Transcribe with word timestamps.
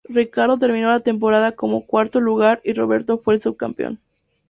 Ricardo 0.09 0.57
terminó 0.57 0.89
la 0.89 0.99
temporada 1.01 1.51
como 1.51 1.85
cuarto 1.85 2.19
lugar 2.19 2.59
y 2.63 2.73
Roberto 2.73 3.19
fue 3.19 3.35
el 3.35 3.41
subcampeón. 3.43 3.99